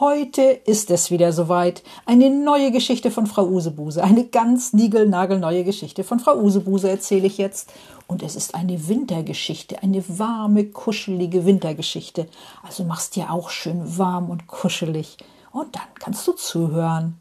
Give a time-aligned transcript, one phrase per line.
[0.00, 1.82] Heute ist es wieder soweit.
[2.06, 4.02] Eine neue Geschichte von Frau Usebuse.
[4.02, 7.70] Eine ganz niegelnagelneue Geschichte von Frau Usebuse erzähle ich jetzt.
[8.06, 12.28] Und es ist eine Wintergeschichte, eine warme, kuschelige Wintergeschichte.
[12.62, 15.18] Also machst dir auch schön warm und kuschelig.
[15.52, 17.20] Und dann kannst du zuhören.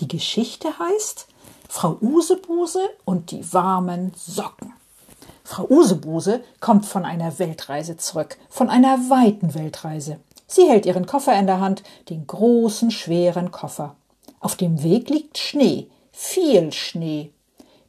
[0.00, 1.26] Die Geschichte heißt
[1.70, 4.74] Frau Usebuse und die warmen Socken.
[5.42, 10.18] Frau Usebuse kommt von einer Weltreise zurück, von einer weiten Weltreise.
[10.50, 13.96] Sie hält ihren Koffer in der Hand, den großen, schweren Koffer.
[14.40, 17.32] Auf dem Weg liegt Schnee, viel Schnee.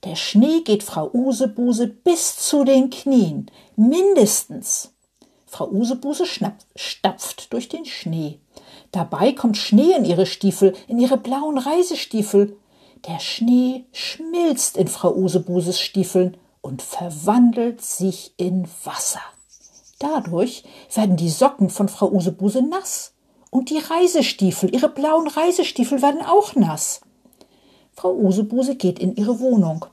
[0.03, 4.93] Der Schnee geht Frau Usebuse bis zu den Knien, mindestens.
[5.45, 8.39] Frau Usebuse schnapp, stapft durch den Schnee.
[8.91, 12.57] Dabei kommt Schnee in ihre Stiefel, in ihre blauen Reisestiefel.
[13.07, 19.21] Der Schnee schmilzt in Frau Usebuses Stiefeln und verwandelt sich in Wasser.
[20.00, 23.14] Dadurch werden die Socken von Frau Usebuse nass.
[23.52, 27.02] Und die Reisestiefel, ihre blauen Reisestiefel werden auch nass.
[27.94, 29.86] Frau Usebuse geht in ihre Wohnung.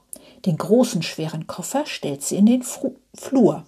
[0.44, 3.64] Den großen schweren Koffer stellt sie in den Flur.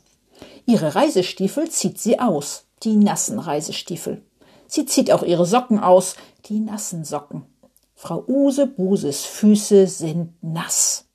[0.66, 4.22] Ihre Reisestiefel zieht sie aus, die nassen Reisestiefel.
[4.68, 7.46] Sie zieht auch ihre Socken aus, die nassen Socken.
[7.94, 11.06] Frau Usebuses Füße sind nass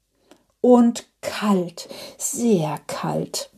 [0.60, 3.53] und kalt, sehr kalt.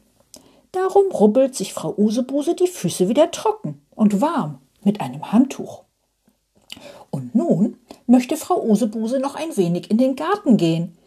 [0.75, 5.83] Darum rubbelt sich Frau Usebuse die Füße wieder trocken und warm mit einem Handtuch.
[7.09, 7.77] Und nun
[8.07, 10.97] möchte Frau Usebuse noch ein wenig in den Garten gehen.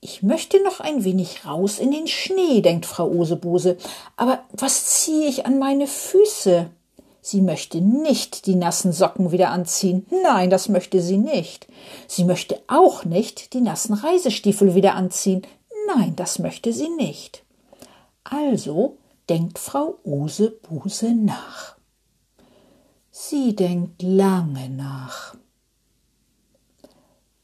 [0.00, 3.76] Ich möchte noch ein wenig raus in den Schnee, denkt Frau Usebuse.
[4.16, 6.68] Aber was ziehe ich an meine Füße?
[7.20, 10.06] Sie möchte nicht die nassen Socken wieder anziehen.
[10.24, 11.68] Nein, das möchte sie nicht.
[12.08, 15.42] Sie möchte auch nicht die nassen Reisestiefel wieder anziehen.
[15.94, 17.44] Nein, das möchte sie nicht.
[18.24, 18.96] Also
[19.28, 21.76] denkt Frau Usebuse nach.
[23.10, 25.36] Sie denkt lange nach.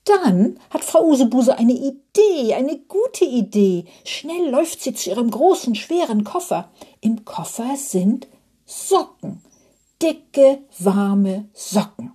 [0.04, 3.84] Dann hat Frau Usebuse eine Idee, eine gute Idee.
[4.04, 6.70] Schnell läuft sie zu ihrem großen, schweren Koffer.
[7.00, 8.26] Im Koffer sind
[8.66, 9.42] Socken,
[10.02, 12.12] dicke, warme Socken.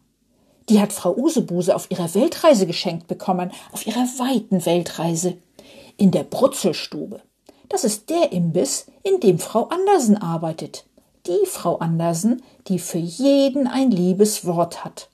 [0.68, 5.38] Die hat Frau Usebuse auf ihrer Weltreise geschenkt bekommen, auf ihrer weiten Weltreise.
[5.98, 7.22] In der Brutzelstube.
[7.76, 10.86] Das ist der Imbiss, in dem Frau Andersen arbeitet.
[11.28, 15.10] Die Frau Andersen, die für jeden ein liebes Wort hat.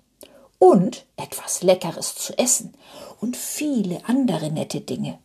[0.60, 2.76] Und etwas Leckeres zu essen
[3.20, 5.18] und viele andere nette Dinge.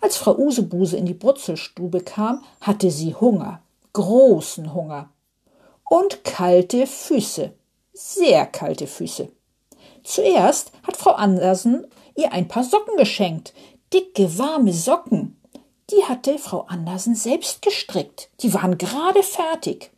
[0.00, 5.10] Als Frau Usebuse in die Brutzelstube kam, hatte sie Hunger, großen Hunger.
[5.88, 7.52] Und kalte Füße,
[7.92, 9.28] sehr kalte Füße.
[10.02, 11.86] Zuerst hat Frau Andersen
[12.16, 13.54] ihr ein paar Socken geschenkt,
[13.92, 15.37] dicke, warme Socken
[15.90, 18.28] die hatte Frau Andersen selbst gestrickt.
[18.40, 19.90] Die waren gerade fertig.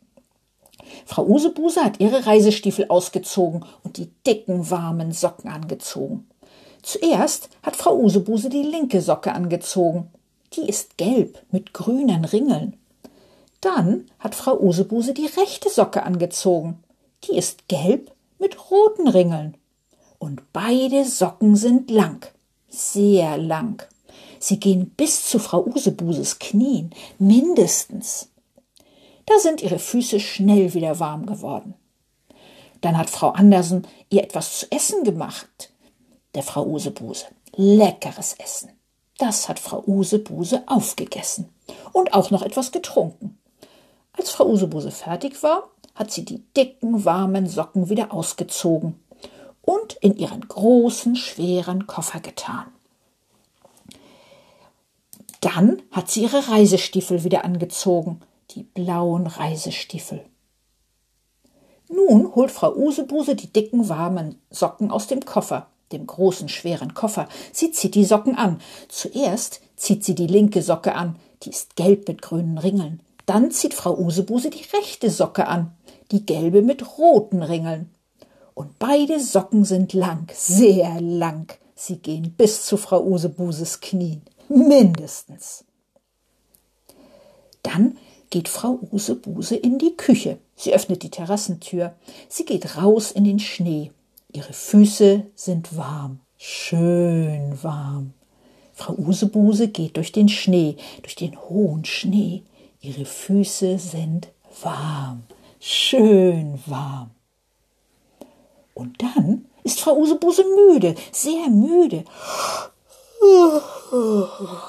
[1.05, 6.27] Frau Usebuse hat ihre Reisestiefel ausgezogen und die dicken, warmen Socken angezogen.
[6.81, 10.09] Zuerst hat Frau Usebuse die linke Socke angezogen.
[10.53, 12.77] Die ist gelb mit grünen Ringeln.
[13.61, 16.83] Dann hat Frau Usebuse die rechte Socke angezogen.
[17.25, 19.55] Die ist gelb mit roten Ringeln.
[20.17, 22.25] Und beide Socken sind lang,
[22.69, 23.83] sehr lang.
[24.41, 28.29] Sie gehen bis zu Frau Usebuses Knien, mindestens.
[29.27, 31.75] Da sind ihre Füße schnell wieder warm geworden.
[32.81, 35.71] Dann hat Frau Andersen ihr etwas zu essen gemacht,
[36.33, 37.27] der Frau Usebuse.
[37.55, 38.71] Leckeres Essen.
[39.19, 41.49] Das hat Frau Usebuse aufgegessen
[41.93, 43.37] und auch noch etwas getrunken.
[44.13, 48.99] Als Frau Usebuse fertig war, hat sie die dicken, warmen Socken wieder ausgezogen
[49.61, 52.65] und in ihren großen, schweren Koffer getan.
[55.41, 58.21] Dann hat sie ihre Reisestiefel wieder angezogen,
[58.51, 60.23] die blauen Reisestiefel.
[61.89, 67.27] Nun holt Frau Usebuse die dicken, warmen Socken aus dem Koffer, dem großen, schweren Koffer.
[67.51, 68.61] Sie zieht die Socken an.
[68.87, 73.01] Zuerst zieht sie die linke Socke an, die ist gelb mit grünen Ringeln.
[73.25, 75.71] Dann zieht Frau Usebuse die rechte Socke an,
[76.11, 77.89] die gelbe mit roten Ringeln.
[78.53, 81.51] Und beide Socken sind lang, sehr lang.
[81.75, 85.65] Sie gehen bis zu Frau Usebuses Knien mindestens.
[87.63, 87.97] Dann
[88.29, 90.37] geht Frau Usebuse in die Küche.
[90.55, 91.93] Sie öffnet die Terrassentür.
[92.29, 93.91] Sie geht raus in den Schnee.
[94.31, 98.13] Ihre Füße sind warm, schön warm.
[98.73, 102.43] Frau Usebuse geht durch den Schnee, durch den hohen Schnee.
[102.81, 104.29] Ihre Füße sind
[104.63, 105.23] warm,
[105.59, 107.11] schön warm.
[108.73, 112.05] Und dann ist Frau Usebuse müde, sehr müde.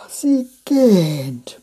[0.09, 1.61] Sie gähnt.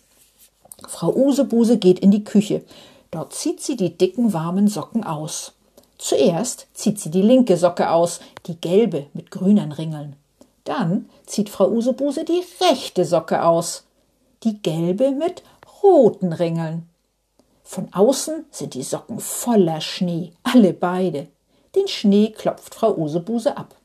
[0.87, 2.63] Frau Usebuse geht in die Küche.
[3.11, 5.53] Dort zieht sie die dicken, warmen Socken aus.
[5.97, 10.15] Zuerst zieht sie die linke Socke aus, die gelbe mit grünen Ringeln.
[10.63, 13.83] Dann zieht Frau Usebuse die rechte Socke aus,
[14.43, 15.43] die gelbe mit
[15.83, 16.87] roten Ringeln.
[17.63, 21.27] Von außen sind die Socken voller Schnee, alle beide.
[21.75, 23.75] Den Schnee klopft Frau Usebuse ab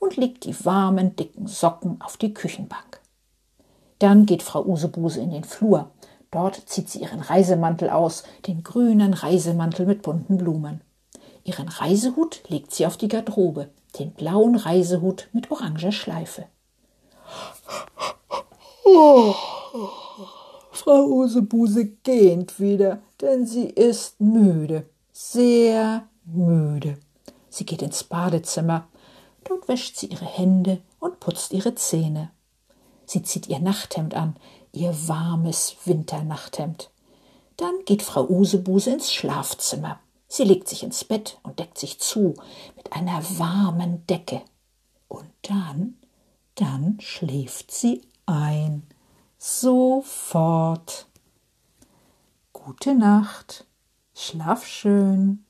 [0.00, 3.00] und legt die warmen, dicken Socken auf die Küchenbank.
[4.00, 5.90] Dann geht Frau Usebuse in den Flur.
[6.32, 10.80] Dort zieht sie ihren Reisemantel aus, den grünen Reisemantel mit bunten Blumen.
[11.44, 16.46] Ihren Reisehut legt sie auf die Garderobe, den blauen Reisehut mit oranger Schleife.
[18.84, 19.34] Oh,
[20.72, 26.98] Frau Usebuse gähnt wieder, denn sie ist müde, sehr müde.
[27.48, 28.86] Sie geht ins Badezimmer.
[29.44, 32.30] Dort wäscht sie ihre Hände und putzt ihre Zähne.
[33.06, 34.36] Sie zieht ihr Nachthemd an,
[34.72, 36.90] ihr warmes Winternachthemd.
[37.56, 39.98] Dann geht Frau Usebuse ins Schlafzimmer.
[40.28, 42.34] Sie legt sich ins Bett und deckt sich zu
[42.76, 44.42] mit einer warmen Decke.
[45.08, 45.98] Und dann,
[46.54, 48.86] dann schläft sie ein.
[49.38, 51.08] Sofort.
[52.52, 53.66] Gute Nacht.
[54.14, 55.44] Schlaf schön.